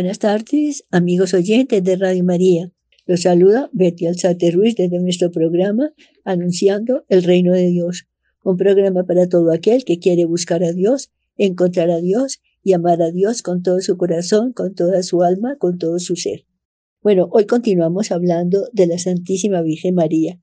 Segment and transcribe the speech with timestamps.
[0.00, 2.72] Buenas tardes, amigos oyentes de Radio María.
[3.04, 5.92] Los saluda Betty Alzate Ruiz desde nuestro programa
[6.24, 8.06] Anunciando el Reino de Dios,
[8.42, 13.02] un programa para todo aquel que quiere buscar a Dios, encontrar a Dios y amar
[13.02, 16.46] a Dios con todo su corazón, con toda su alma, con todo su ser.
[17.02, 20.40] Bueno, hoy continuamos hablando de la Santísima Virgen María,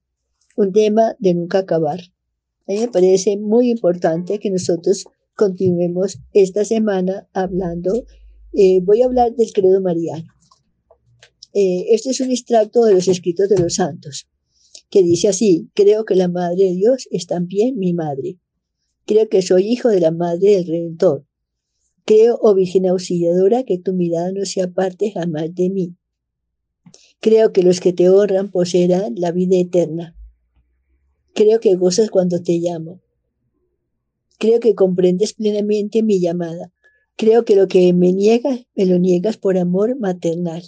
[0.55, 2.01] un tema de nunca acabar.
[2.67, 8.03] A mí me parece muy importante que nosotros continuemos esta semana hablando,
[8.53, 10.27] eh, voy a hablar del credo mariano.
[11.53, 14.27] Eh, este es un extracto de los escritos de los santos,
[14.89, 18.37] que dice así, creo que la Madre de Dios es también mi Madre.
[19.05, 21.25] Creo que soy hijo de la Madre del Redentor.
[22.05, 25.95] Creo, oh Virgen Auxiliadora, que tu mirada no se aparte jamás de mí.
[27.19, 30.15] Creo que los que te honran poseerán la vida eterna.
[31.33, 33.01] Creo que gozas cuando te llamo.
[34.39, 36.71] Creo que comprendes plenamente mi llamada.
[37.17, 40.63] Creo que lo que me niegas, me lo niegas por amor maternal.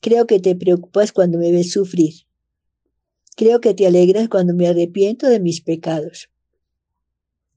[0.00, 2.14] Creo que te preocupas cuando me ves sufrir.
[3.36, 6.30] Creo que te alegras cuando me arrepiento de mis pecados.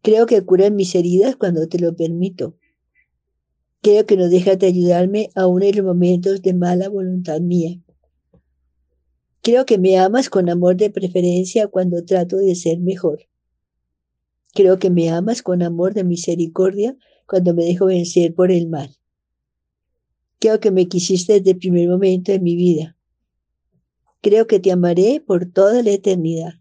[0.02, 2.58] Creo que curas mis heridas cuando te lo permito.
[3.82, 7.80] Creo que no dejas de ayudarme aún en los momentos de mala voluntad mía.
[9.42, 13.30] Creo que me amas con amor de preferencia cuando trato de ser mejor.
[14.54, 16.98] Creo que me amas con amor de misericordia
[17.30, 18.98] cuando me dejo vencer por el mal.
[20.40, 22.98] Creo que me quisiste desde el primer momento de mi vida.
[24.22, 26.54] Creo que te amaré por toda la eternidad.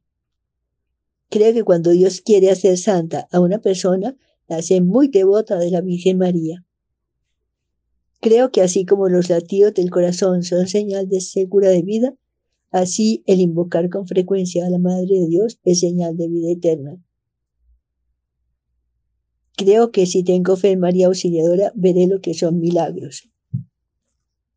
[1.30, 4.14] Creo que cuando Dios quiere hacer santa a una persona,
[4.46, 6.66] la hace muy devota de la Virgen María.
[8.20, 12.14] Creo que así como los latidos del corazón son señal de segura de vida,
[12.70, 17.02] así el invocar con frecuencia a la Madre de Dios es señal de vida eterna.
[19.58, 23.28] Creo que si tengo fe en María Auxiliadora, veré lo que son milagros.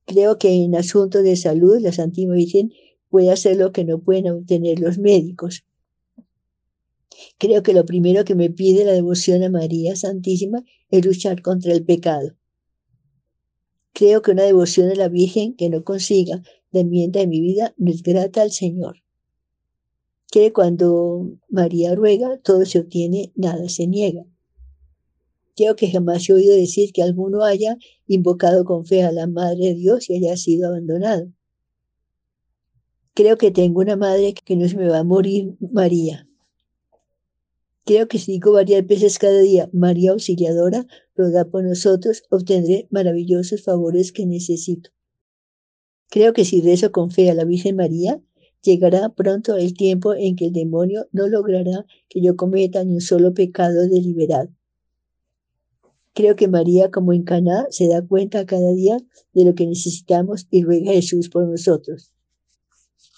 [0.06, 2.72] Creo que en asuntos de salud la Santísima Virgen
[3.10, 5.66] puede hacer lo que no pueden obtener los médicos.
[7.40, 11.74] Creo que lo primero que me pide la devoción a María Santísima es luchar contra
[11.74, 12.36] el pecado.
[13.94, 17.74] Creo que una devoción a la Virgen que no consiga la enmienda de mi vida
[17.76, 18.98] no es grata al Señor.
[20.32, 24.28] Que cuando María ruega, todo se obtiene, nada se niega.
[25.56, 29.68] Creo que jamás he oído decir que alguno haya invocado con fe a la Madre
[29.68, 31.32] de Dios y haya sido abandonado.
[33.14, 36.28] Creo que tengo una madre que no se me va a morir, María.
[37.84, 40.86] Creo que si digo varias veces cada día, María Auxiliadora,
[41.16, 44.92] ruega por nosotros, obtendré maravillosos favores que necesito.
[46.10, 48.22] Creo que si rezo con fe a la Virgen María,
[48.62, 53.02] llegará pronto el tiempo en que el demonio no logrará que yo cometa ni un
[53.02, 54.50] solo pecado deliberado.
[56.14, 58.98] Creo que María, como en Caná, se da cuenta cada día
[59.34, 62.12] de lo que necesitamos y ruega a Jesús por nosotros.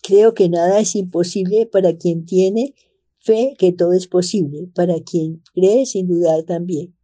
[0.04, 2.76] Creo que nada es imposible para quien tiene
[3.20, 6.96] fe que todo es posible, para quien cree sin dudar también.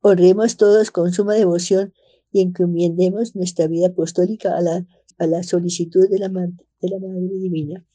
[0.00, 1.92] Honremos todos con suma devoción
[2.32, 4.86] y encomiendemos nuestra vida apostólica a la,
[5.18, 7.86] a la solicitud de la, de la Madre Divina.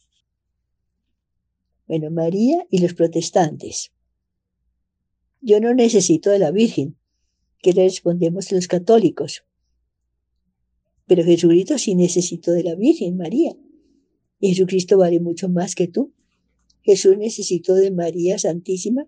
[1.87, 3.91] Bueno, María y los protestantes.
[5.47, 6.97] Yo no necesito de la Virgen,
[7.61, 9.45] que le respondemos los católicos.
[11.05, 13.55] Pero Jesucristo sí necesitó de la Virgen, María.
[14.41, 16.15] Jesucristo vale mucho más que tú.
[16.81, 19.07] Jesús necesitó de María Santísima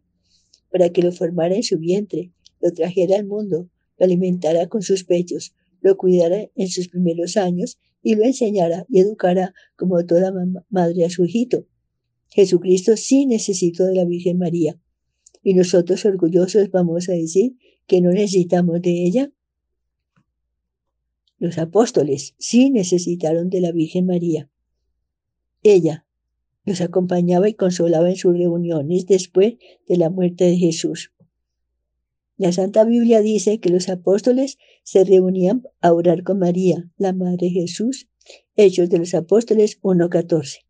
[0.72, 2.31] para que lo formara en su vientre,
[2.62, 7.80] lo trajera al mundo, lo alimentara con sus pechos, lo cuidara en sus primeros años
[8.04, 10.31] y lo enseñara y educara como toda
[10.69, 11.66] madre a su hijito.
[12.30, 14.80] Jesucristo sí necesitó de la Virgen María.
[15.44, 19.31] Y nosotros orgullosos vamos a decir que no necesitamos de ella.
[21.40, 24.50] Los apóstoles sí necesitaron de la Virgen María.
[25.63, 26.06] Ella,
[26.66, 29.56] los acompañaba y consolaba en sus reuniones después
[29.88, 31.13] de la muerte de Jesús.
[32.38, 37.48] La Santa Biblia dice que los apóstoles se reunían a orar con María, la Madre
[37.48, 38.10] de Jesús,
[38.56, 40.67] Hechos de los Apóstoles 1.14.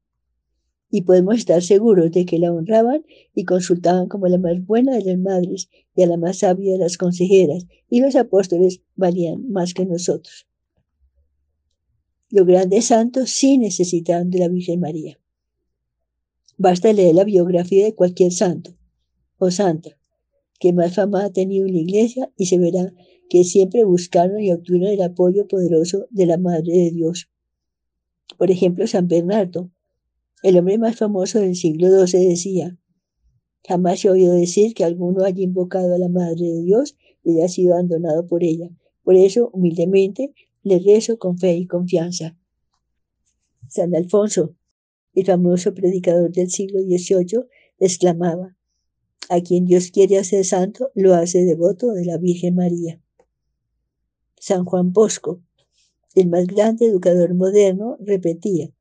[0.89, 5.03] Y podemos estar seguros de que la honraban y consultaban como la más buena de
[5.03, 9.73] las madres y a la más sabia de las consejeras, y los apóstoles valían más
[9.73, 10.47] que nosotros.
[12.29, 15.19] Los grandes santos sí necesitaban de la Virgen María.
[16.57, 18.75] Basta leer la biografía de cualquier santo
[19.37, 19.97] o santa
[20.59, 22.93] que más fama ha tenido en la iglesia y se verá
[23.29, 27.29] que siempre buscaron y obtuvieron el apoyo poderoso de la Madre de Dios.
[28.37, 29.71] Por ejemplo, San Bernardo,
[30.43, 32.77] el hombre más famoso del siglo XII, decía,
[33.67, 37.47] jamás he oído decir que alguno haya invocado a la Madre de Dios y haya
[37.47, 38.69] sido abandonado por ella,
[39.03, 42.37] Por eso, humildemente, le rezo con fe y confianza.
[43.69, 44.55] San Alfonso,
[45.13, 47.45] el famoso predicador del siglo XVIII,
[47.79, 48.55] exclamaba,
[49.29, 53.01] a quien Dios quiere hacer santo, lo hace devoto de la Virgen María.
[54.39, 55.41] San Juan Bosco,
[56.15, 58.71] el más grande educador moderno, repetía,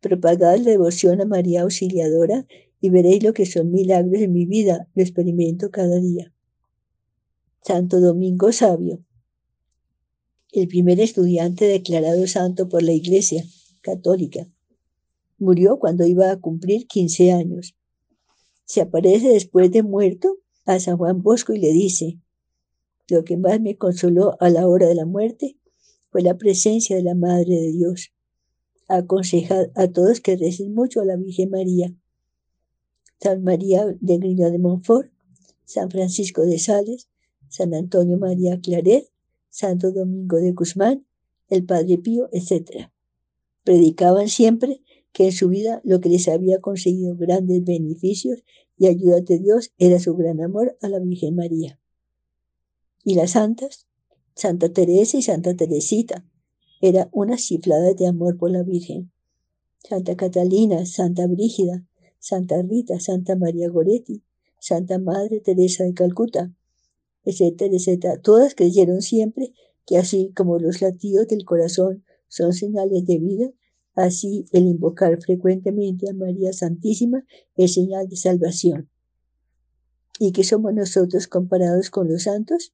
[0.00, 2.46] propagad la devoción a María Auxiliadora
[2.80, 6.32] y veréis lo que son milagros en mi vida, lo experimento cada día.
[7.62, 9.04] Santo Domingo Sabio,
[10.52, 13.44] el primer estudiante declarado santo por la Iglesia
[13.82, 14.48] católica,
[15.38, 17.76] murió cuando iba a cumplir 15 años.
[18.64, 22.18] Se aparece después de muerto a San Juan Bosco y le dice,
[23.08, 25.56] lo que más me consoló a la hora de la muerte
[26.10, 28.12] fue la presencia de la Madre de Dios.
[28.90, 31.94] Aconseja a todos que recen mucho a la Virgen María.
[33.20, 35.12] San María de Griñón de Montfort,
[35.64, 37.08] San Francisco de Sales,
[37.48, 39.08] San Antonio María Claret,
[39.48, 41.06] Santo Domingo de Guzmán,
[41.48, 42.90] el Padre Pío, etc.
[43.62, 44.82] Predicaban siempre
[45.12, 48.42] que en su vida lo que les había conseguido grandes beneficios
[48.76, 51.78] y ayuda de Dios era su gran amor a la Virgen María.
[53.04, 53.86] Y las santas,
[54.34, 56.24] Santa Teresa y Santa Teresita,
[56.80, 59.10] era una chiflada de amor por la Virgen.
[59.78, 61.86] Santa Catalina, Santa Brígida,
[62.18, 64.22] Santa Rita, Santa María Goretti,
[64.58, 66.54] Santa Madre Teresa de Calcuta,
[67.24, 68.20] etcétera, etcétera.
[68.20, 69.52] Todas creyeron siempre
[69.86, 73.50] que así como los latidos del corazón son señales de vida,
[73.94, 77.24] Así, el invocar frecuentemente a María Santísima
[77.56, 78.88] es señal de salvación.
[80.18, 82.72] ¿Y qué somos nosotros comparados con los santos?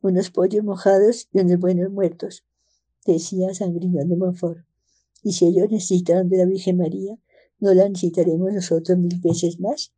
[0.00, 2.44] Unos pollos mojados y unos buenos muertos,
[3.12, 4.64] decía San Griñón de Montfort.
[5.22, 7.18] Y si ellos necesitaron de la Virgen María,
[7.58, 9.92] ¿no la necesitaremos nosotros mil veces más?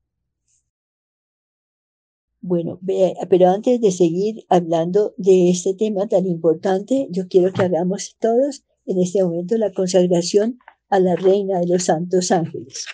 [2.41, 2.81] Bueno,
[3.29, 8.65] pero antes de seguir hablando de este tema tan importante, yo quiero que hagamos todos
[8.85, 12.87] en este momento la consagración a la Reina de los Santos Ángeles.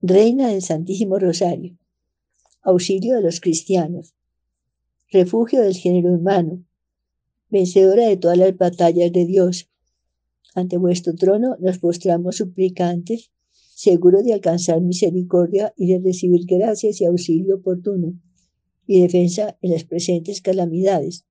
[0.00, 1.76] Reina del Santísimo Rosario,
[2.62, 4.14] auxilio de los cristianos,
[5.10, 6.64] refugio del género humano,
[7.54, 9.70] vencedora de todas las batallas de Dios.
[10.54, 13.30] Ante vuestro trono nos postramos suplicantes,
[13.74, 18.14] seguros de alcanzar misericordia y de recibir gracias y auxilio oportuno
[18.86, 21.24] y defensa en las presentes calamidades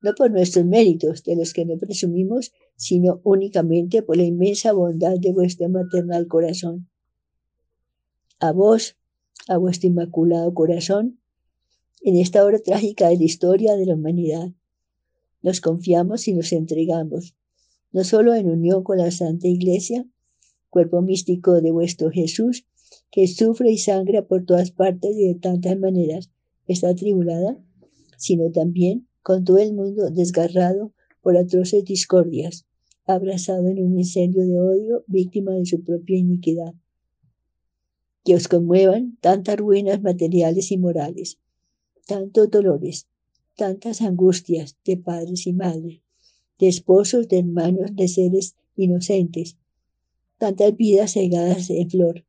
[0.00, 5.18] no por nuestros méritos, de los que no presumimos, sino únicamente por la inmensa bondad
[5.18, 6.88] de vuestro maternal corazón.
[8.38, 8.96] A vos,
[9.48, 11.20] a vuestro inmaculado corazón,
[12.02, 14.52] en esta hora trágica de la historia de la humanidad,
[15.48, 17.34] nos confiamos y nos entregamos,
[17.90, 20.06] no solo en unión con la Santa Iglesia,
[20.68, 22.66] cuerpo místico de vuestro Jesús,
[23.10, 26.30] que sufre y sangra por todas partes y de tantas maneras
[26.66, 27.56] está atribulada,
[28.18, 30.92] sino también con todo el mundo desgarrado
[31.22, 32.66] por atroces discordias,
[33.06, 36.74] abrazado en un incendio de odio, víctima de su propia iniquidad.
[38.22, 41.38] Que os conmuevan tantas ruinas materiales y morales,
[42.06, 43.08] tantos dolores,
[43.58, 46.00] tantas angustias de padres y madres,
[46.60, 49.58] de esposos, de hermanos, de seres inocentes,
[50.38, 52.24] tantas vidas cegadas en flor,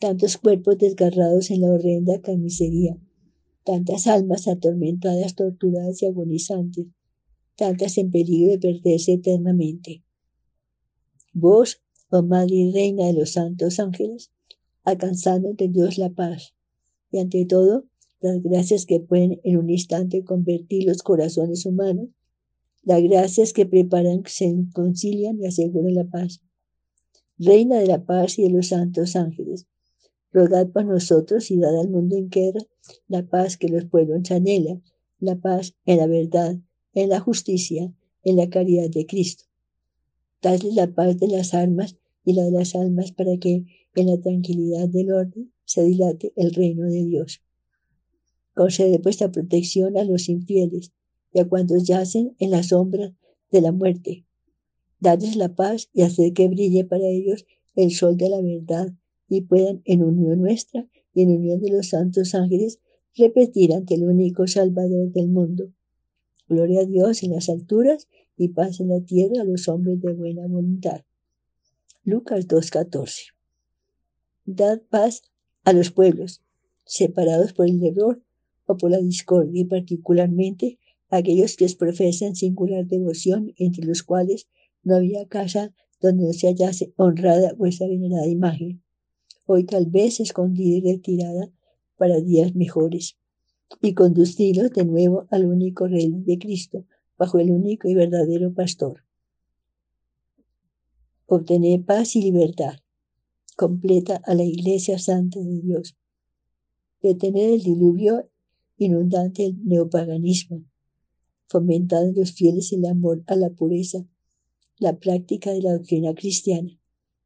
[0.00, 2.98] tantos cuerpos desgarrados en la horrenda carnicería,
[3.62, 6.86] tantas almas atormentadas, torturadas y agonizantes,
[7.54, 10.02] tantas en peligro de perderse eternamente.
[11.32, 14.32] Vos, oh Madre y Reina de los Santos Ángeles,
[14.82, 16.56] alcanzando de Dios la paz,
[17.12, 17.84] y ante todo,
[18.20, 22.08] las gracias que pueden en un instante convertir los corazones humanos,
[22.82, 26.40] las gracias que preparan, se concilian y aseguran la paz.
[27.38, 29.66] Reina de la paz y de los santos ángeles,
[30.30, 32.60] Rogad por nosotros y dad al mundo en guerra
[33.06, 34.82] la paz que los pueblos anhelan,
[35.20, 36.58] la paz en la verdad,
[36.92, 37.92] en la justicia,
[38.24, 39.44] en la caridad de Cristo.
[40.42, 44.20] Dadle la paz de las almas y la de las almas para que en la
[44.20, 47.42] tranquilidad del orden se dilate el reino de Dios.
[48.58, 50.90] Concede vuestra protección a los infieles
[51.32, 53.14] y a cuantos yacen en la sombra
[53.52, 54.26] de la muerte.
[54.98, 57.46] Dadles la paz y haced que brille para ellos
[57.76, 58.92] el sol de la verdad
[59.28, 62.80] y puedan en unión nuestra y en unión de los santos ángeles
[63.14, 65.72] repetir ante el único Salvador del mundo.
[66.48, 70.12] Gloria a Dios en las alturas y paz en la tierra a los hombres de
[70.14, 71.02] buena voluntad.
[72.02, 73.34] Lucas 2.14.
[74.46, 75.22] Dad paz
[75.62, 76.42] a los pueblos,
[76.84, 78.20] separados por el error
[78.68, 80.78] o por la discordia, y particularmente
[81.10, 84.46] aquellos que profesan singular devoción, entre los cuales
[84.84, 88.80] no había casa donde no se hallase honrada vuestra venerada imagen
[89.50, 91.50] hoy tal vez escondida y retirada
[91.96, 93.16] para días mejores.
[93.82, 96.86] y conducirlos de nuevo al único rey de Cristo,
[97.18, 99.04] bajo el único y verdadero pastor.
[101.26, 102.76] Obtener paz y libertad
[103.56, 105.96] completa a la Iglesia Santa de Dios.
[107.02, 108.30] Detener el diluvio
[108.78, 110.64] inundante del neopaganismo.
[111.48, 114.06] Fomentar en los fieles el amor a la pureza,
[114.78, 116.78] la práctica de la doctrina cristiana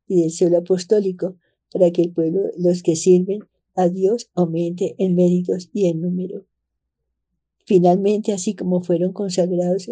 [0.06, 1.36] y del cielo apostólico
[1.70, 3.40] para que el pueblo, los que sirven
[3.74, 6.46] a Dios, aumente en méritos y en número.
[7.64, 9.88] Finalmente, así como fueron consagrados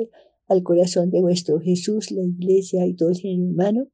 [0.48, 3.88] al corazón de vuestro Jesús, la Iglesia y todo el género humano,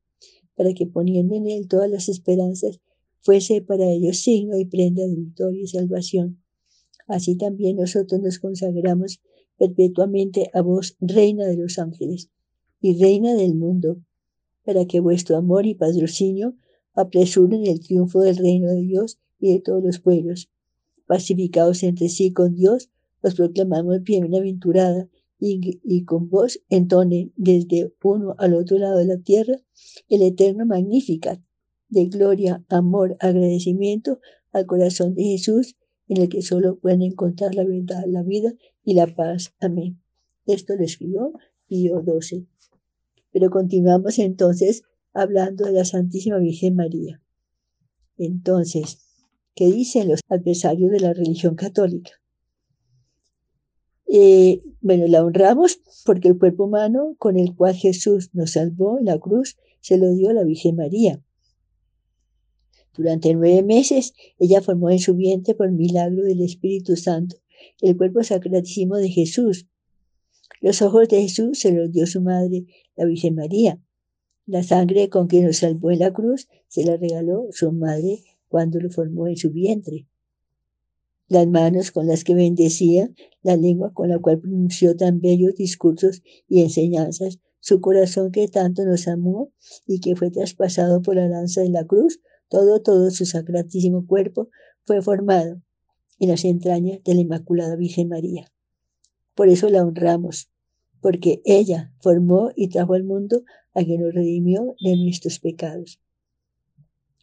[0.55, 2.81] para que poniendo en él todas las esperanzas,
[3.21, 6.43] fuese para ellos signo y prenda de victoria y salvación.
[7.07, 9.21] Así también nosotros nos consagramos
[9.59, 12.31] perpetuamente a vos, Reina de los ángeles
[12.81, 13.99] y Reina del mundo,
[14.65, 16.55] para que vuestro amor y patrocinio
[16.95, 20.51] apresuren el triunfo del reino de Dios y de todos los pueblos.
[21.07, 22.91] Pacificados entre sí con Dios,
[23.23, 25.09] os proclamamos bienaventurada
[25.39, 29.57] y, y con vos entonen desde uno al otro lado de la tierra
[30.09, 31.41] el eterno Magnificat
[31.89, 34.21] de gloria, amor, agradecimiento
[34.53, 35.77] al corazón de Jesús,
[36.09, 38.53] en el que solo pueden encontrar la verdad, la vida
[38.85, 39.55] y la paz.
[39.61, 40.01] Amén.
[40.47, 41.33] Esto lo escribió
[41.67, 42.47] Pío XII.
[43.33, 44.83] Pero continuamos entonces
[45.13, 47.21] hablando de la Santísima Virgen María.
[48.19, 48.99] Entonces,
[49.55, 52.13] ¿qué dicen los adversarios de la religión católica?
[54.07, 59.07] Eh, bueno, la honramos porque el cuerpo humano con el cual Jesús nos salvó en
[59.07, 61.21] la cruz se lo dio a la Virgen María.
[62.97, 67.37] Durante nueve meses ella formó en su vientre por milagro del Espíritu Santo
[67.81, 69.67] el cuerpo sacratísimo de Jesús.
[70.61, 73.81] Los ojos de Jesús se los dio su madre, la Virgen María.
[74.47, 78.79] La sangre con que nos salvó en la cruz se la regaló su madre cuando
[78.81, 80.07] lo formó en su vientre
[81.29, 83.11] las manos con las que bendecía,
[83.43, 88.85] la lengua con la cual pronunció tan bellos discursos y enseñanzas, su corazón que tanto
[88.85, 89.51] nos amó
[89.87, 94.49] y que fue traspasado por la lanza de la cruz, todo, todo su sacratísimo cuerpo
[94.85, 95.61] fue formado
[96.19, 98.51] en las entrañas de la Inmaculada Virgen María.
[99.35, 100.51] Por eso la honramos,
[101.01, 106.01] porque ella formó y trajo al mundo a que nos redimió de nuestros pecados.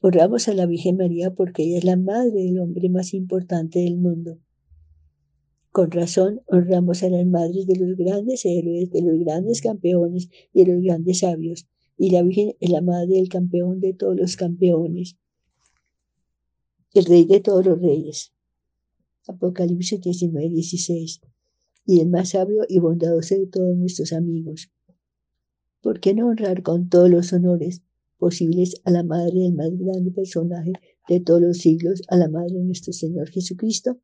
[0.02, 3.98] Honramos a la Virgen María porque ella es la madre del hombre más importante del
[3.98, 4.38] mundo.
[5.72, 10.66] Con razón honramos a las madres de los grandes héroes, de los grandes campeones y
[10.66, 11.68] de los grandes sabios.
[11.98, 15.16] Y la Virgen es la madre del campeón de todos los campeones,
[16.94, 18.34] el rey de todos los reyes.
[19.28, 21.22] Apocalipsis 19, 16.
[21.86, 24.70] Y el más sabio y bondadoso de todos nuestros amigos.
[25.82, 27.82] ¿Por qué no honrar con todos los honores
[28.24, 30.72] posibles a la madre del más grande personaje
[31.10, 34.00] de todos los siglos, a la madre de nuestro Señor Jesucristo.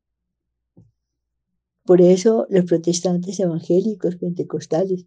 [1.86, 5.06] Por eso los protestantes evangélicos, pentecostales,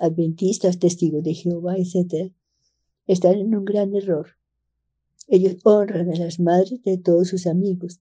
[0.00, 2.32] adventistas, testigos de Jehová, etc.,
[3.06, 4.28] están en un gran error.
[5.28, 8.00] Ellos honran a las madres de todos sus amigos,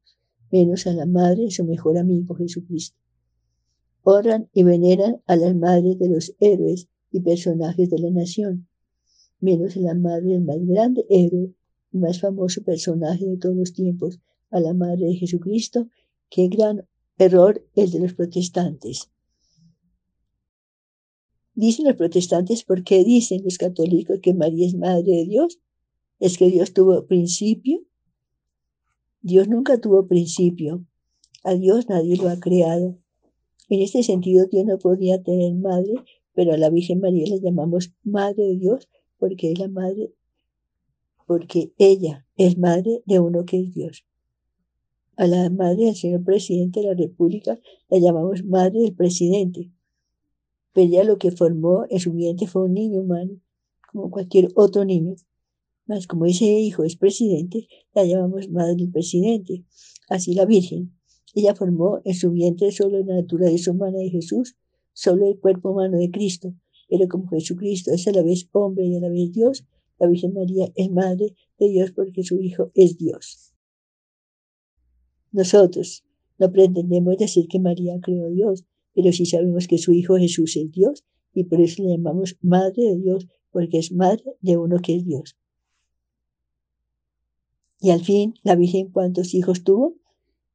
[0.51, 2.97] menos a la madre de su mejor amigo Jesucristo.
[4.03, 8.67] Honran y veneran a las madres de los héroes y personajes de la nación,
[9.39, 11.53] menos a la madre del más grande héroe
[11.91, 14.19] y más famoso personaje de todos los tiempos,
[14.49, 15.87] a la madre de Jesucristo,
[16.29, 16.85] qué gran
[17.17, 19.09] error el de los protestantes.
[21.53, 25.59] Dicen los protestantes, ¿por qué dicen los católicos que María es madre de Dios?
[26.19, 27.81] ¿Es que Dios tuvo principio?
[29.21, 30.85] Dios nunca tuvo principio.
[31.43, 32.97] A Dios nadie lo ha creado.
[33.69, 35.93] En este sentido, Dios no podía tener madre,
[36.33, 40.13] pero a la Virgen María le llamamos Madre de Dios porque es la madre,
[41.27, 44.05] porque ella es madre de uno que es Dios.
[45.15, 49.69] A la madre del señor presidente de la República la llamamos madre del presidente.
[50.73, 53.33] Pero ella lo que formó en su vientre fue un niño humano,
[53.91, 55.15] como cualquier otro niño.
[55.85, 59.65] Mas como ese hijo es presidente, la llamamos madre del presidente.
[60.09, 60.93] Así la Virgen.
[61.33, 64.55] Ella formó en su vientre solo la naturaleza humana de Jesús,
[64.93, 66.53] solo el cuerpo humano de Cristo,
[66.89, 69.65] pero como Jesucristo es a la vez hombre y a la vez Dios,
[69.97, 73.53] la Virgen María es madre de Dios porque su Hijo es Dios.
[75.31, 76.03] Nosotros
[76.37, 80.71] no pretendemos decir que María creó Dios, pero sí sabemos que su Hijo Jesús es
[80.71, 84.95] Dios y por eso le llamamos Madre de Dios, porque es madre de uno que
[84.95, 85.37] es Dios.
[87.79, 89.95] Y al fin, la Virgen, ¿cuántos hijos tuvo?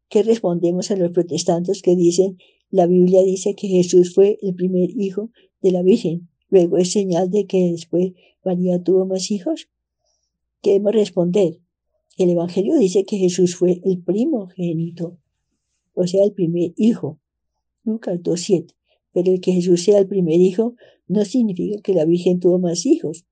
[0.08, 2.38] ¿Qué respondemos a los protestantes que dicen,
[2.70, 5.30] la Biblia dice que Jesús fue el primer hijo
[5.62, 6.28] de la Virgen.
[6.48, 8.12] Luego es señal de que después
[8.44, 9.68] María tuvo más hijos.
[10.62, 11.58] ¿Qué debemos responder?
[12.16, 15.18] El Evangelio dice que Jesús fue el primogénito.
[15.94, 17.20] o sea, el primer hijo.
[17.86, 18.74] Lucas 2.7.
[19.12, 20.74] Pero el que Jesús sea el primer hijo
[21.08, 23.24] no significa que la Virgen tuvo más hijos.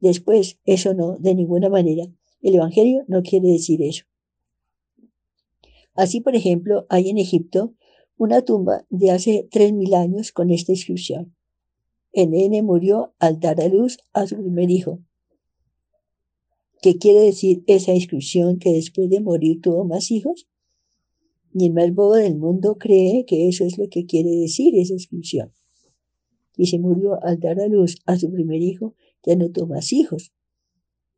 [0.00, 2.04] Después, eso no, de ninguna manera.
[2.42, 4.04] El Evangelio no quiere decir eso.
[5.94, 7.72] Así, por ejemplo, hay en Egipto
[8.18, 11.34] una tumba de hace tres mil años con esta inscripción.
[12.12, 15.00] N murió al dar a luz a su primer hijo.
[16.82, 20.46] ¿Qué quiere decir esa inscripción que después de morir tuvo más hijos?
[21.54, 24.92] Ni el más bobo del mundo cree que eso es lo que quiere decir esa
[24.92, 25.52] inscripción.
[26.56, 29.92] Y se murió al dar a luz a su primer hijo, ya no tuvo más
[29.92, 30.32] hijos.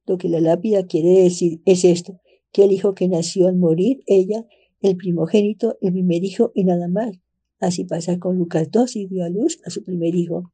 [0.06, 2.20] Lo que la lápida quiere decir es esto,
[2.52, 4.46] que el hijo que nació al morir, ella,
[4.82, 7.18] el primogénito, el primer hijo y nada más.
[7.58, 10.52] Así pasa con Lucas 2 y dio a luz a su primer hijo.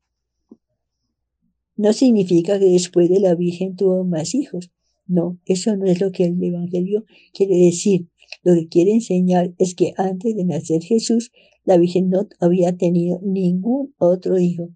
[1.76, 4.70] No significa que después de la Virgen tuvo más hijos.
[5.06, 8.06] No, eso no es lo que el Evangelio quiere decir.
[8.42, 11.30] Lo que quiere enseñar es que antes de nacer Jesús,
[11.64, 14.70] la Virgen no había tenido ningún otro hijo.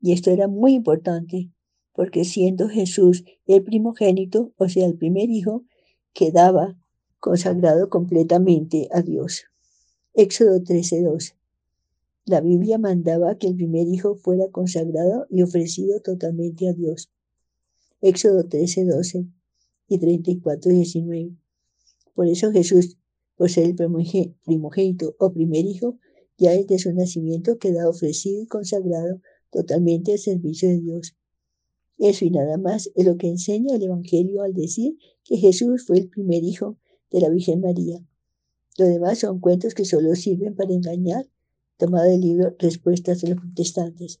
[0.00, 1.50] Y esto era muy importante,
[1.94, 5.64] porque siendo Jesús el primogénito, o sea, el primer hijo,
[6.12, 6.76] quedaba
[7.18, 9.44] consagrado completamente a Dios.
[10.12, 11.34] Éxodo 13:12.
[12.26, 17.10] La Biblia mandaba que el primer hijo fuera consagrado y ofrecido totalmente a Dios.
[18.00, 19.26] Éxodo 13:12
[19.88, 21.41] y 34:19.
[22.14, 22.98] Por eso Jesús,
[23.36, 25.98] por ser el primogénito o primer hijo,
[26.38, 31.16] ya desde su nacimiento queda ofrecido y consagrado totalmente al servicio de Dios.
[31.98, 35.98] Eso y nada más es lo que enseña el Evangelio al decir que Jesús fue
[35.98, 36.78] el primer hijo
[37.10, 38.04] de la Virgen María.
[38.78, 41.28] Lo demás son cuentos que solo sirven para engañar,
[41.76, 44.20] tomado del libro Respuestas de los protestantes.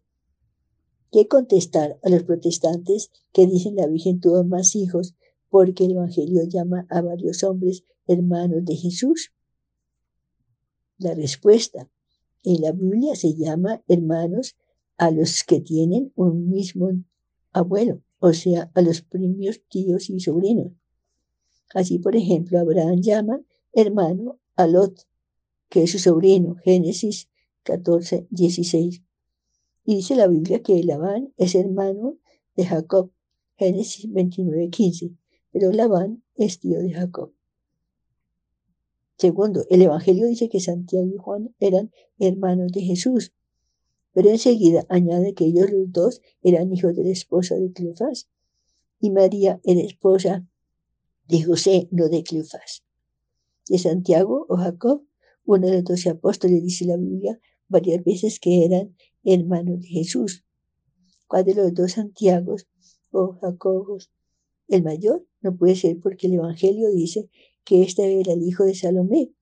[1.10, 5.14] ¿Qué contestar a los protestantes que dicen la Virgen tuvo más hijos
[5.52, 9.34] porque el Evangelio llama a varios hombres hermanos de Jesús?
[10.96, 11.90] La respuesta,
[12.42, 14.56] en la Biblia se llama hermanos
[14.96, 16.88] a los que tienen un mismo
[17.52, 20.72] abuelo, o sea, a los primos, tíos y sobrinos.
[21.74, 23.38] Así, por ejemplo, Abraham llama
[23.74, 25.06] hermano a Lot,
[25.68, 27.28] que es su sobrino, Génesis
[27.64, 29.02] 14, 16.
[29.84, 32.16] Y dice la Biblia que Labán es hermano
[32.56, 33.12] de Jacob,
[33.58, 35.21] Génesis 29, 15
[35.52, 37.32] pero Labán es tío de Jacob.
[39.18, 43.32] Segundo, el Evangelio dice que Santiago y Juan eran hermanos de Jesús,
[44.12, 48.28] pero enseguida añade que ellos los dos eran hijos de la esposa de Cleofás
[49.00, 50.46] y María era esposa
[51.28, 52.84] de José, no de Cleofás.
[53.68, 55.04] De Santiago o Jacob,
[55.44, 57.38] uno de los doce apóstoles, dice la Biblia
[57.68, 60.44] varias veces que eran hermanos de Jesús.
[61.26, 62.66] ¿Cuál de los dos Santiagos
[63.10, 64.10] o Jacobos
[64.68, 67.28] el mayor no puede ser porque el Evangelio dice
[67.64, 69.32] que este era el hijo de Salomé.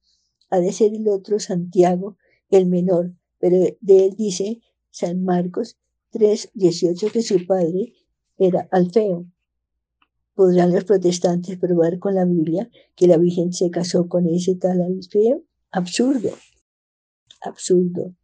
[0.51, 2.17] Ha de ser el otro Santiago,
[2.51, 5.79] el menor, pero de él dice San Marcos
[6.13, 7.93] 3:18 que su padre
[8.37, 9.27] era Alfeo.
[10.35, 14.81] ¿Podrán los protestantes probar con la Biblia que la Virgen se casó con ese tal
[14.81, 15.45] Alfeo?
[15.71, 16.31] Absurdo,
[17.43, 18.15] absurdo.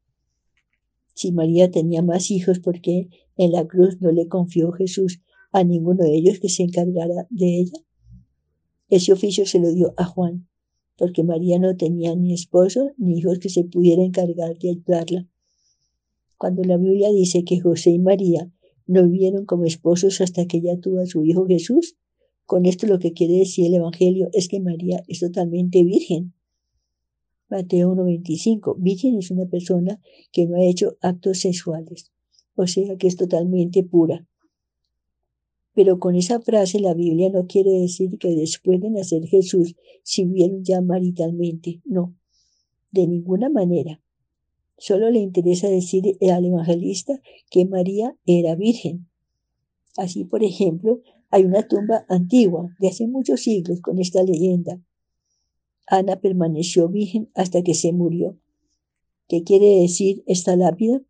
[1.15, 5.21] Si María tenía más hijos, ¿por qué en la cruz no le confió Jesús
[5.57, 7.81] a ninguno de ellos que se encargara de ella.
[8.91, 10.47] Ese oficio se lo dio a Juan,
[10.99, 15.27] porque María no tenía ni esposo ni hijos que se pudiera encargar de ayudarla.
[16.37, 18.53] Cuando la Biblia dice que José y María
[18.87, 21.97] no vivieron como esposos hasta que ella tuvo a su hijo Jesús,
[22.45, 26.35] con esto lo que quiere decir el Evangelio es que María es totalmente virgen.
[27.49, 28.77] Mateo 1.25.
[28.79, 32.13] Virgen es una persona que no ha hecho actos sexuales,
[32.57, 34.27] o sea que es totalmente pura.
[35.77, 40.25] Pero con esa frase la Biblia no quiere decir que después de nacer Jesús se
[40.25, 41.83] vieron ya maritalmente.
[41.85, 42.17] No,
[42.93, 44.01] de ninguna manera.
[44.79, 49.07] Solo le interesa decir al evangelista que María era virgen.
[49.99, 54.81] Así, por ejemplo, hay una tumba antigua de hace muchos siglos con esta leyenda.
[55.87, 58.39] Ana permaneció virgen hasta que se murió.
[59.29, 61.03] ¿Qué quiere decir esta lápida?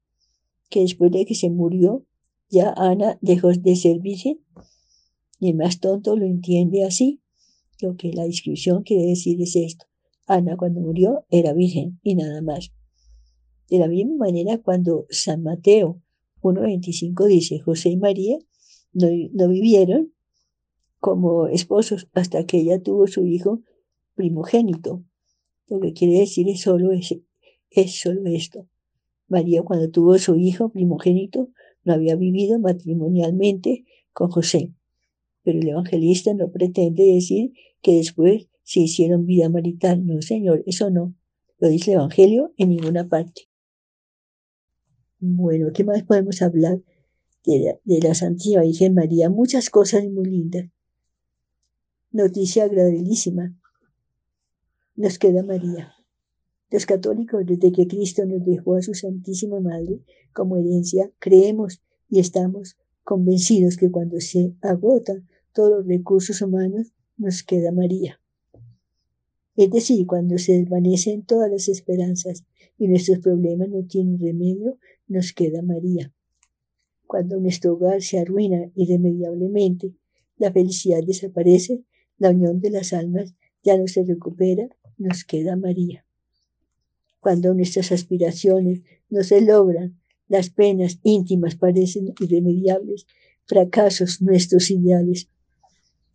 [0.71, 2.05] Que después de que se murió,
[2.49, 4.41] ya Ana dejó de ser virgen.
[5.39, 7.21] Y el más tonto lo entiende así.
[7.81, 9.87] Lo que la inscripción quiere decir es esto.
[10.27, 12.73] Ana cuando murió era virgen y nada más.
[13.69, 16.01] De la misma manera cuando San Mateo
[16.41, 18.39] 1.25 dice José y María
[18.93, 20.13] no, no vivieron
[21.01, 23.63] como esposos hasta que ella tuvo su hijo
[24.15, 25.05] primogénito.
[25.69, 27.15] Lo que quiere decir es solo, es,
[27.71, 28.69] es solo esto.
[29.29, 31.51] María cuando tuvo su hijo primogénito
[31.87, 34.75] no había vivido matrimonialmente con José.
[35.43, 40.05] Pero el evangelista no pretende decir que después se hicieron vida marital.
[40.05, 41.15] No, Señor, eso no.
[41.59, 43.43] lo dice el Evangelio en ninguna parte.
[45.21, 46.83] Bueno, ¿qué más podemos hablar
[47.45, 49.31] de la, de la Santísima Virgen María?
[49.31, 50.67] Muchas cosas muy lindas.
[52.11, 53.57] Noticia agradabilísima.
[54.97, 55.96] Nos queda María.
[56.71, 60.01] Los católicos, desde que Cristo nos dejó a su Santísima Madre
[60.33, 67.45] como herencia, creemos y estamos convencidos que cuando se agotan todos los recursos humanos, nos
[67.45, 68.21] queda María.
[69.55, 72.45] Es decir, cuando se desvanecen todas las esperanzas
[72.79, 76.13] y nuestros problemas no tienen remedio, nos queda María.
[77.07, 79.95] Cuando nuestro hogar se arruina irremediablemente,
[80.37, 81.85] la felicidad desaparece,
[82.19, 86.06] la unión de las almas ya no se recupera, nos queda María.
[87.27, 93.09] Cuando nuestras aspiraciones no se logran, las penas íntimas parecen irremediables,
[93.47, 95.29] fracasos nuestros ideales,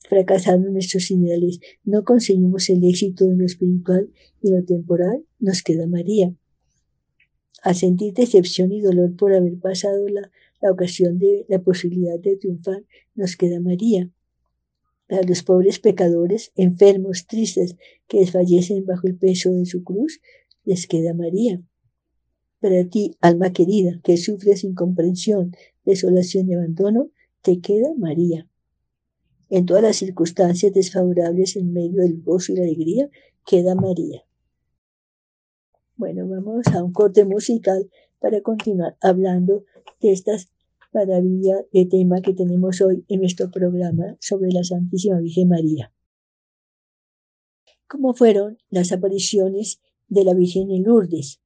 [0.07, 4.09] fracasando nuestros ideales, no conseguimos el éxito en lo espiritual
[4.41, 6.33] y lo temporal, nos queda María.
[7.61, 12.37] Al sentir decepción y dolor por haber pasado la, la ocasión de la posibilidad de
[12.37, 14.09] triunfar, nos queda María.
[15.09, 17.75] Para los pobres pecadores, enfermos, tristes,
[18.07, 20.21] que desfallecen bajo el peso de su cruz,
[20.63, 21.61] les queda María.
[22.59, 25.51] Para ti, alma querida, que sufres incomprensión,
[25.83, 27.09] desolación y abandono,
[27.41, 28.47] te queda María.
[29.49, 33.09] En todas las circunstancias desfavorables en medio del gozo y la alegría,
[33.45, 34.23] queda María.
[35.95, 39.65] Bueno, vamos a un corte musical para continuar hablando
[39.99, 40.49] de estas
[40.93, 45.93] maravillas de tema que tenemos hoy en nuestro programa sobre la Santísima Virgen María.
[47.87, 51.39] ¿Cómo fueron las apariciones de la Virgen en Lourdes?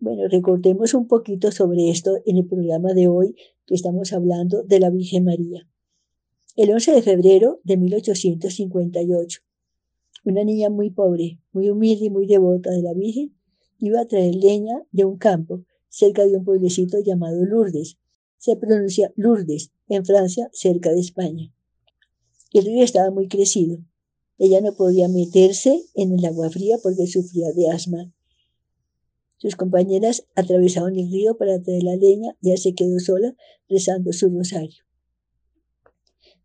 [0.00, 4.80] Bueno, recordemos un poquito sobre esto en el programa de hoy que estamos hablando de
[4.80, 5.68] la Virgen María.
[6.56, 9.40] El 11 de febrero de 1858,
[10.24, 13.34] una niña muy pobre, muy humilde y muy devota de la Virgen
[13.78, 17.98] iba a traer leña de un campo cerca de un pueblecito llamado Lourdes.
[18.38, 21.52] Se pronuncia Lourdes, en Francia, cerca de España.
[22.50, 23.78] El río estaba muy crecido.
[24.38, 28.12] Ella no podía meterse en el agua fría porque sufría de asma
[29.44, 33.36] sus compañeras atravesaron el río para traer la leña y ella se quedó sola
[33.68, 34.84] rezando su rosario.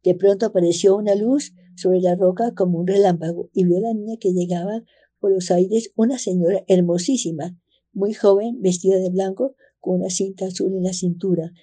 [0.03, 3.93] De pronto apareció una luz sobre la roca como un relámpago y vio a la
[3.93, 4.83] niña que llegaba
[5.19, 7.57] por los aires una señora hermosísima,
[7.93, 11.53] muy joven, vestida de blanco, con una cinta azul en la cintura,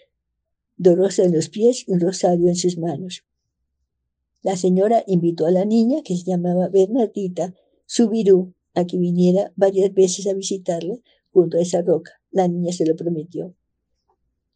[0.78, 3.26] dos en los pies y un rosario en sus manos.
[4.46, 7.52] La señora invitó a la niña, que se llamaba Bernardita
[7.84, 11.00] Subirú, a que viniera varias veces a visitarla
[11.32, 12.12] junto a esa roca.
[12.30, 13.56] La niña se lo prometió.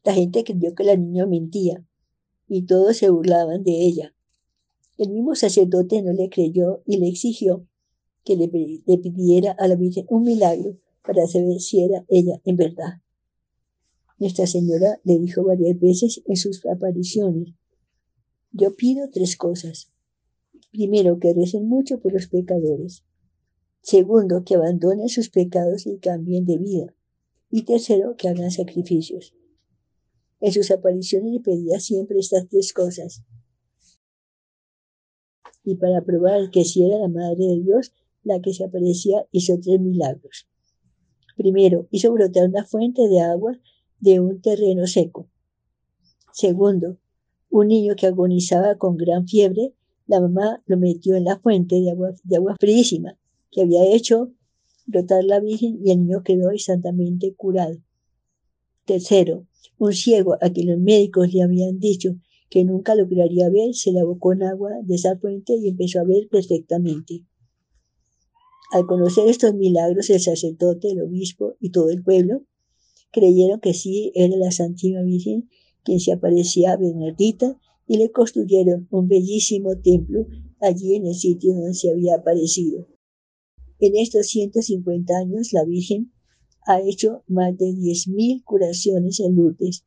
[0.04, 1.84] La gente creyó que la niña mentía
[2.46, 4.14] y todos se burlaban de ella.
[4.96, 7.66] El mismo sacerdote no le creyó y le exigió
[8.22, 13.00] que le, pidiera a la Virgen un milagro para saber si era ella en verdad.
[14.20, 17.54] Nuestra Señora le dijo varias veces en sus apariciones,
[18.52, 19.90] yo pido tres cosas.
[20.72, 23.04] Primero, que recen mucho por los pecadores.
[23.82, 26.94] Segundo, que abandonen sus pecados y cambien de vida.
[27.50, 29.34] Y tercero, que hagan sacrificios.
[30.40, 33.22] En sus apariciones le pedía siempre estas tres cosas.
[35.64, 39.58] Y para probar que si era la Madre de Dios la que se aparecía, hizo
[39.60, 40.46] tres milagros.
[41.36, 43.58] Primero, hizo brotar una fuente de agua
[43.98, 45.28] de un terreno seco.
[46.32, 46.98] Segundo,
[47.50, 49.74] un niño que agonizaba con gran fiebre,
[50.06, 53.16] la mamá lo metió en la fuente de agua, de
[53.50, 54.32] que había hecho
[54.86, 57.78] brotar la Virgen y el niño quedó instantamente curado.
[58.84, 59.46] Tercero,
[59.78, 62.16] un ciego a quien los médicos le habían dicho
[62.48, 66.28] que nunca lograría ver, se lavó con agua de esa fuente y empezó a ver
[66.28, 67.24] perfectamente.
[68.72, 72.42] Al conocer estos milagros, el sacerdote, el obispo y todo el pueblo
[73.12, 75.48] creyeron que sí era la Santísima Virgen
[75.84, 80.26] quien se aparecía a Bernardita y le construyeron un bellísimo templo
[80.60, 82.86] allí en el sitio donde se había aparecido.
[83.78, 86.12] En estos 150 años, la Virgen
[86.66, 89.84] ha hecho más de 10.000 curaciones en Lourdes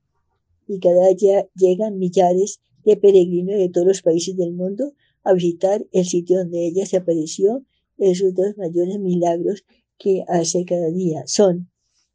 [0.68, 5.86] y cada día llegan millares de peregrinos de todos los países del mundo a visitar
[5.92, 7.66] el sitio donde ella se apareció.
[7.98, 9.64] Esos dos mayores milagros
[9.98, 11.70] que hace cada día son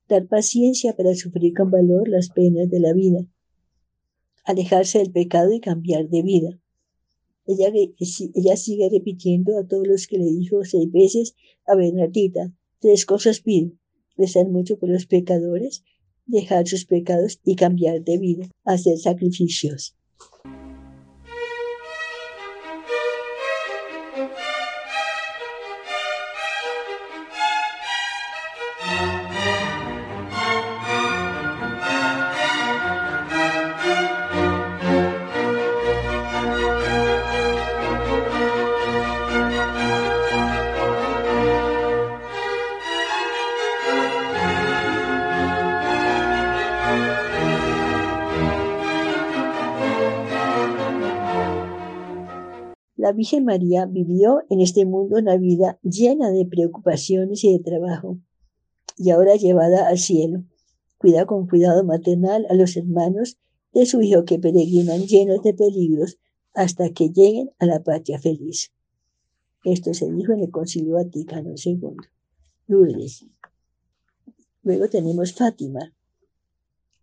[0.08, 3.24] dar paciencia para sufrir con valor las penas de la vida,
[4.48, 6.58] alejarse del pecado y cambiar de vida,
[7.46, 7.70] ella,
[8.34, 11.34] ella sigue repitiendo a todos los que le dijo seis veces
[11.66, 13.72] a Bernardita, tres cosas pido,
[14.16, 15.84] rezar mucho por los pecadores,
[16.24, 19.97] dejar sus pecados y cambiar de vida, hacer sacrificios.
[53.18, 58.20] Virgen María vivió en este mundo una vida llena de preocupaciones y de trabajo,
[58.96, 60.44] y ahora llevada al cielo.
[60.98, 63.36] Cuida con cuidado maternal a los hermanos
[63.72, 66.20] de su hijo que peregrinan llenos de peligros
[66.54, 68.72] hasta que lleguen a la patria feliz.
[69.64, 71.96] Esto se dijo en el Concilio Vaticano II.
[72.68, 73.26] Lourdes.
[74.62, 75.92] Luego tenemos Fátima.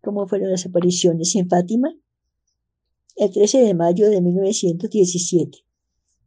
[0.02, 1.94] ¿Cómo fueron las apariciones en Fátima?
[3.16, 5.65] El 13 de mayo de 1917,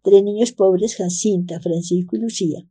[0.03, 2.67] tres niños pobres, Jacinta, Francisco y Lucía,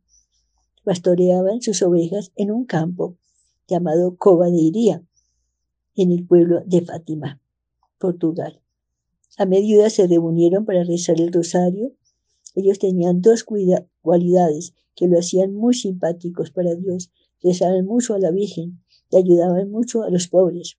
[0.83, 3.17] pastoreaban sus ovejas en un campo
[3.67, 5.03] llamado Cova de Iría,
[5.95, 7.41] en el pueblo de Fátima,
[7.97, 8.61] Portugal.
[9.37, 11.93] A medida se reunieron para rezar el rosario.
[12.55, 13.45] Ellos tenían dos
[14.01, 17.11] cualidades que lo hacían muy simpáticos para Dios.
[17.41, 20.77] Rezaban mucho a la Virgen y ayudaban mucho a los pobres.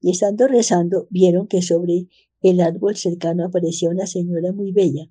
[0.00, 2.08] Y estando rezando, vieron que sobre
[2.40, 5.08] el árbol cercano aparecía una señora muy bella,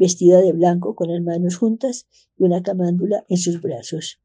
[0.00, 2.06] vestida de blanco con las manos juntas
[2.38, 4.18] y una camándula en sus brazos.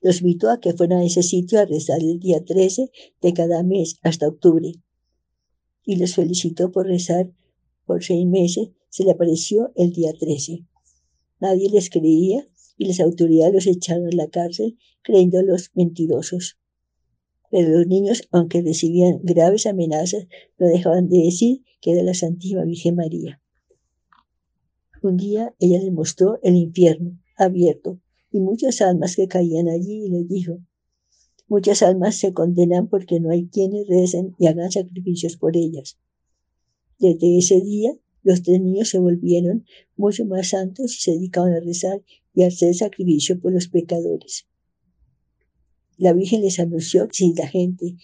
[0.00, 3.64] Los invitó a que fueran a ese sitio a rezar el día 13 de cada
[3.64, 4.72] mes hasta octubre.
[5.84, 7.28] Y los felicitó por rezar
[7.86, 8.68] por seis meses.
[8.88, 10.64] Se le apareció el día 13.
[11.40, 16.56] Nadie les creía y las autoridades los echaron a la cárcel creyéndolos mentirosos.
[17.50, 22.64] Pero los niños, aunque recibían graves amenazas, no dejaban de decir que era la Santísima
[22.64, 23.40] Virgen María.
[25.06, 28.00] Un día ella les mostró el infierno abierto
[28.32, 30.58] y muchas almas que caían allí y les dijo,
[31.46, 35.96] muchas almas se condenan porque no hay quienes recen y hagan sacrificios por ellas.
[36.98, 37.92] Desde ese día
[38.24, 39.64] los tres niños se volvieron
[39.96, 42.02] mucho más santos y se dedicaban a rezar
[42.34, 44.48] y a hacer sacrificio por los pecadores.
[45.98, 47.94] La Virgen les anunció que si la gente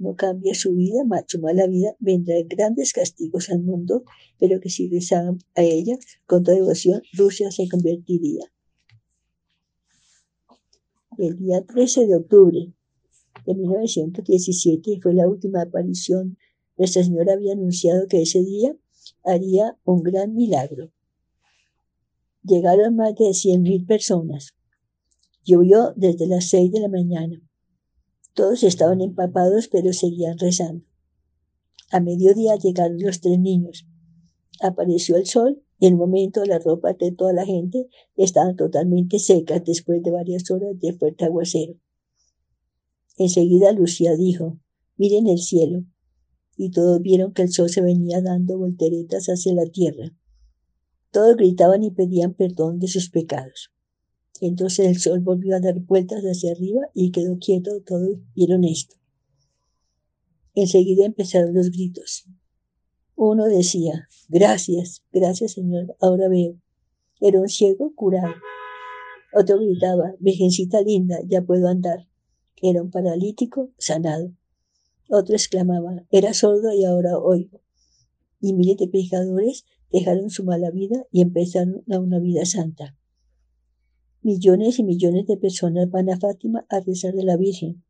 [0.00, 4.02] no cambia su vida, su mala vida, vendrán grandes castigos al mundo,
[4.38, 8.50] pero que si rezaban a ella con toda devoción, Rusia se convertiría.
[11.18, 12.72] El día 13 de octubre
[13.44, 16.38] de 1917 fue la última aparición.
[16.78, 18.74] Nuestra Señora había anunciado que ese día
[19.22, 20.90] haría un gran milagro.
[22.42, 24.54] Llegaron más de 100.000 personas.
[25.44, 27.49] Llovió desde las 6 de la mañana.
[28.34, 30.84] Todos estaban empapados, pero seguían rezando.
[31.90, 33.86] A mediodía llegaron los tres niños.
[34.60, 39.18] Apareció el sol y en un momento las ropas de toda la gente estaban totalmente
[39.18, 41.74] secas después de varias horas de fuerte aguacero.
[43.16, 44.58] Enseguida Lucía dijo,
[44.96, 45.84] miren el cielo.
[46.56, 50.14] Y todos vieron que el sol se venía dando volteretas hacia la tierra.
[51.10, 53.72] Todos gritaban y pedían perdón de sus pecados.
[54.40, 57.82] Entonces el sol volvió a dar vueltas hacia arriba y quedó quieto.
[57.84, 58.96] Todos vieron esto.
[60.54, 62.26] Enseguida empezaron los gritos.
[63.14, 66.58] Uno decía, gracias, gracias Señor, ahora veo.
[67.20, 68.34] Era un ciego curado.
[69.34, 72.08] Otro gritaba, Virgencita linda, ya puedo andar.
[72.62, 74.32] Era un paralítico sanado.
[75.08, 77.60] Otro exclamaba, era sordo y ahora oigo.
[78.40, 82.96] Y miles de pecadores dejaron su mala vida y empezaron a una vida santa.
[84.22, 87.82] Millones y millones de personas van a Fátima a rezar de la Virgen.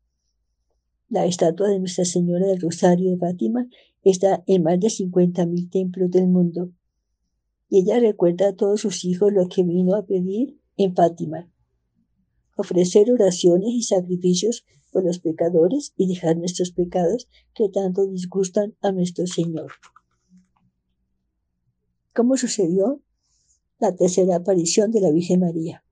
[1.09, 3.67] La estatua de Nuestra Señora del Rosario de Fátima
[4.01, 6.71] está en más de 50.000 templos del mundo.
[7.67, 11.51] Y ella recuerda a todos sus hijos lo que vino a pedir en Fátima.
[12.55, 14.63] Ofrecer oraciones y sacrificios
[14.93, 19.73] por los pecadores y dejar nuestros pecados que tanto disgustan a nuestro Señor.
[22.13, 23.01] ¿Cómo sucedió
[23.79, 25.83] la tercera aparición de la Virgen María?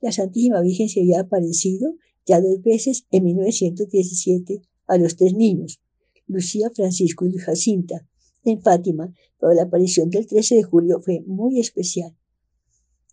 [0.00, 1.94] La Santísima Virgen se había aparecido
[2.26, 5.80] ya dos veces en 1917 a los tres niños,
[6.26, 8.06] Lucía, Francisco y Jacinta,
[8.44, 12.16] en Fátima, pero la aparición del 13 de julio fue muy especial.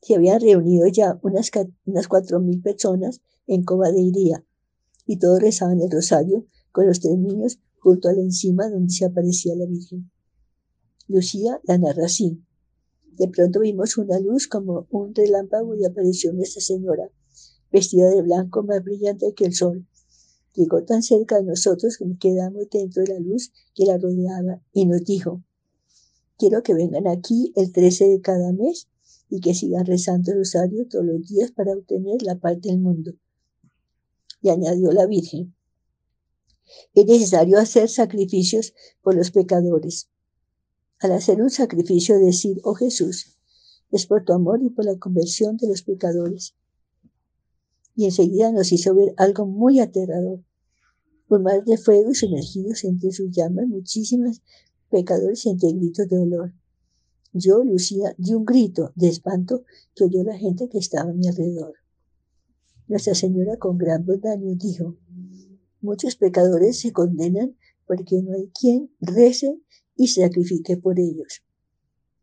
[0.01, 1.51] Se habían reunido ya unas,
[1.85, 4.45] unas cuatro mil personas en Cova de Iría
[5.05, 9.05] y todos rezaban el rosario con los tres niños junto a la encima donde se
[9.05, 10.11] aparecía la Virgen.
[11.07, 12.43] Lucía la narra así.
[13.17, 17.09] De pronto vimos una luz como un relámpago y apareció Nuestra Señora,
[17.71, 19.87] vestida de blanco más brillante que el sol.
[20.53, 24.61] Llegó tan cerca de nosotros que nos quedamos dentro de la luz que la rodeaba
[24.71, 25.43] y nos dijo,
[26.37, 28.87] quiero que vengan aquí el 13 de cada mes
[29.29, 33.13] y que sigan rezando el rosario todos los días para obtener la paz del mundo.
[34.41, 35.55] Y añadió la Virgen,
[36.93, 40.07] es necesario hacer sacrificios por los pecadores.
[40.99, 43.37] Al hacer un sacrificio decir, oh Jesús,
[43.91, 46.55] es por tu amor y por la conversión de los pecadores.
[47.95, 50.43] Y enseguida nos hizo ver algo muy aterrador.
[51.27, 54.41] Por mar de fuego y sumergidos entre sus llamas, muchísimas
[54.89, 56.53] pecadores entre gritos de dolor.
[57.33, 61.27] Yo, Lucía, di un grito de espanto que oyó la gente que estaba a mi
[61.27, 61.75] alrededor.
[62.87, 64.97] Nuestra Señora con gran bondad nos dijo,
[65.81, 67.55] muchos pecadores se condenan
[67.85, 69.59] porque no hay quien rece
[69.97, 71.41] y sacrifique por ellos.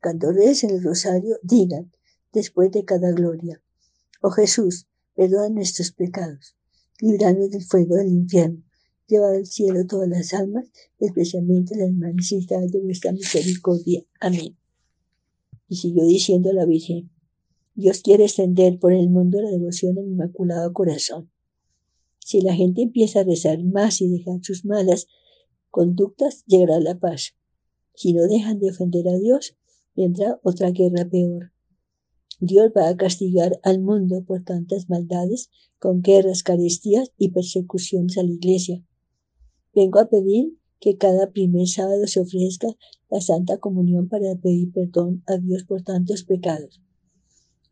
[0.00, 1.92] Cuando recen el rosario, digan,
[2.32, 3.62] después de cada gloria,
[4.22, 6.56] oh Jesús, perdona nuestros pecados,
[7.00, 8.62] libranos del fuego del infierno,
[9.06, 10.66] lleva al cielo todas las almas,
[10.98, 14.04] especialmente las más necesitadas de vuestra misericordia.
[14.20, 14.56] Amén.
[15.68, 17.10] Y siguió diciendo la Virgen,
[17.74, 21.30] Dios quiere extender por el mundo la devoción al Inmaculado Corazón.
[22.20, 25.06] Si la gente empieza a rezar más y dejar sus malas
[25.70, 27.34] conductas, llegará la paz.
[27.94, 29.56] Si no dejan de ofender a Dios,
[29.94, 31.52] vendrá otra guerra peor.
[32.40, 38.22] Dios va a castigar al mundo por tantas maldades, con guerras, carestías y persecuciones a
[38.22, 38.84] la iglesia.
[39.74, 42.68] Vengo a pedir que cada primer sábado se ofrezca
[43.08, 46.82] la Santa Comunión para pedir perdón a Dios por tantos pecados.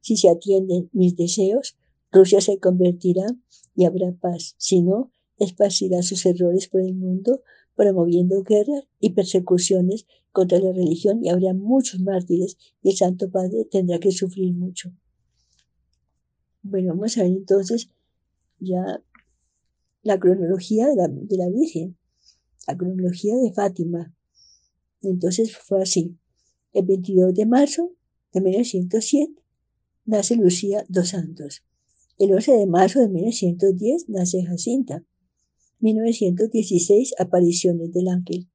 [0.01, 1.77] Si se atienden mis deseos,
[2.11, 3.27] Rusia se convertirá
[3.75, 4.55] y habrá paz.
[4.59, 7.43] Si no, esparcirá sus errores por el mundo,
[7.75, 13.67] promoviendo guerras y persecuciones contra la religión y habrá muchos mártires y el Santo Padre
[13.71, 14.93] tendrá que sufrir mucho.
[16.63, 17.91] Bueno, vamos a ver entonces
[18.59, 19.03] ya
[20.03, 21.97] la cronología de la, de la Virgen,
[22.67, 24.15] la cronología de Fátima.
[25.03, 26.17] Entonces fue así.
[26.73, 27.93] El 22 de marzo
[28.33, 29.35] de 1907
[30.05, 31.63] nace Lucía dos Santos.
[32.19, 35.05] El 11 de marzo de 1910 nace Jacinta.
[35.83, 38.49] 1916 Apariciones del Ángel.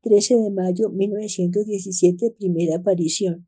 [0.00, 3.46] 13 de mayo de 1917 Primera aparición.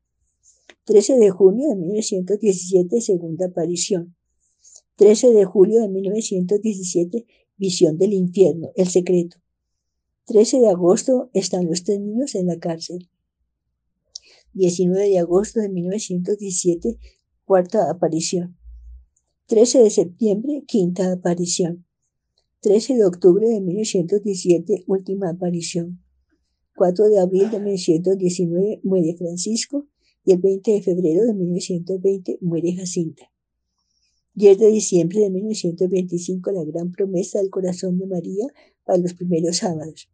[0.84, 4.14] 13 de junio de 1917 Segunda aparición.
[4.96, 7.26] 13 de julio de 1917
[7.56, 9.38] Visión del infierno, el secreto.
[10.26, 13.08] 13 de agosto están los tres niños en la cárcel.
[14.52, 16.98] 19 de agosto de 1917
[17.46, 18.58] cuarta aparición.
[19.46, 21.85] 13 de septiembre, quinta aparición.
[22.66, 26.02] 13 de octubre de 1917, última aparición.
[26.74, 29.86] 4 de abril de 1919, muere Francisco
[30.24, 33.30] y el 20 de febrero de 1920 muere Jacinta.
[34.34, 38.48] 10 de diciembre de 1925, la gran promesa del corazón de María
[38.84, 40.10] para los primeros sábados.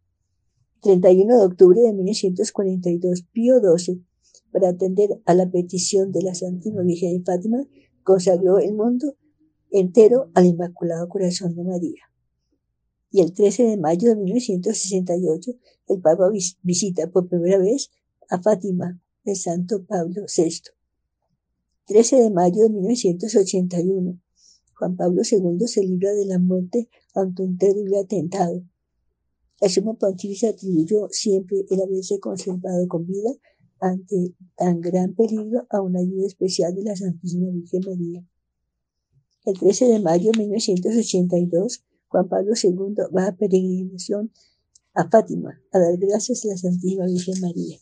[0.82, 4.04] 31 de octubre de 1942, Pío XII
[4.50, 7.66] para atender a la petición de la Santísima Virgen de Fátima,
[8.02, 9.16] consagró el mundo
[9.70, 12.11] entero al Inmaculado Corazón de María.
[13.12, 15.52] Y el 13 de mayo de 1968,
[15.88, 16.30] el Papa
[16.62, 17.90] visita por primera vez
[18.30, 20.62] a Fátima de Santo Pablo VI.
[21.86, 24.18] 13 de mayo de 1981,
[24.74, 28.64] Juan Pablo II se libra de la muerte ante un terrible atentado.
[29.60, 33.30] El sumo pontífice atribuyó siempre el haberse conservado con vida
[33.78, 38.26] ante tan gran peligro a una ayuda especial de la Santísima Virgen María.
[39.44, 44.30] El 13 de mayo de 1982, Juan Pablo II va a peregrinación
[44.92, 47.78] a Fátima a dar gracias a la Santísima Virgen María.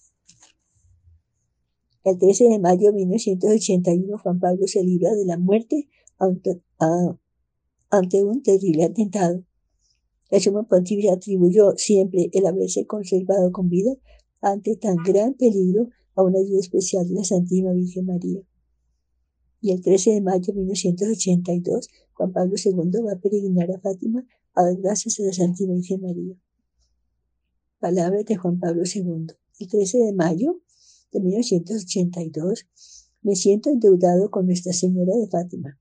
[2.04, 5.88] El 13 de mayo de 1981, Juan Pablo se libra de la muerte
[6.18, 6.62] ante,
[8.22, 9.42] un terrible atentado.
[10.30, 13.90] El sumo pontífice atribuyó siempre el haberse conservado con vida
[14.40, 18.42] ante tan gran peligro a una ayuda especial de la Santísima Virgen María.
[19.60, 24.24] Y el 13 de mayo de 1982, Juan Pablo II va a peregrinar a Fátima
[24.54, 26.34] a dar gracias a la Santísima Virgen María.
[27.78, 29.26] Palabras de Juan Pablo II.
[29.58, 30.60] El 13 de mayo
[31.12, 32.66] de 1982
[33.22, 35.78] me siento endeudado con Nuestra Señora de Fátima.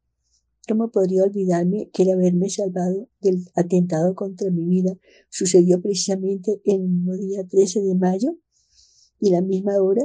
[0.67, 4.97] ¿Cómo podría olvidarme que el haberme salvado del atentado contra mi vida
[5.29, 8.37] sucedió precisamente el mismo día 13 de mayo
[9.19, 10.03] y la misma hora,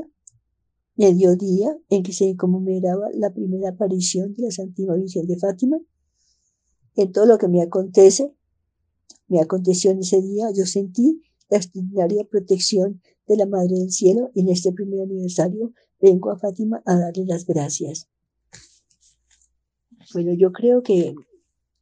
[0.96, 5.78] mediodía, en que se conmemoraba la primera aparición de la Santísima Virgen de Fátima.
[6.96, 8.32] En todo lo que me acontece,
[9.28, 14.30] me aconteció en ese día, yo sentí la extraordinaria protección de la Madre del Cielo
[14.34, 18.08] y en este primer aniversario vengo a Fátima a darle las gracias.
[20.12, 20.82] Bueno, yo creo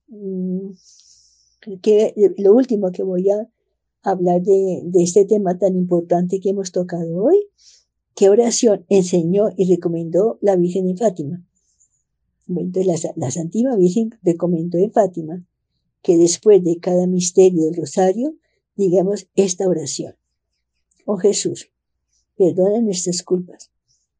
[0.09, 0.71] mm,
[1.83, 3.49] que lo último que voy a
[4.03, 7.49] hablar de, este tema tan importante que hemos tocado hoy.
[8.15, 11.45] ¿Qué oración enseñó y recomendó la Virgen de Fátima?
[12.47, 15.47] la, la Santísima Virgen recomendó en Fátima
[16.03, 18.35] que después de cada misterio del rosario
[18.77, 20.15] digamos esta oración.
[21.07, 21.71] Oh Jesús,
[22.37, 23.71] perdona nuestras culpas,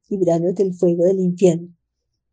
[0.09, 1.69] libranos del fuego del infierno,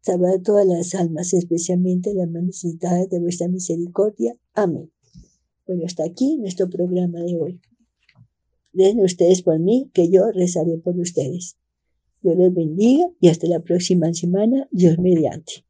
[0.02, 4.38] salva a todas las almas, especialmente las más necesitadas de vuestra misericordia.
[4.54, 4.92] Amén.
[5.68, 7.62] Bueno, hasta aquí nuestro programa de hoy.
[8.72, 11.58] Den ustedes por mí, que yo rezaré por ustedes.
[12.22, 15.66] Dios les bendiga y hasta la próxima semana, Dios mediante.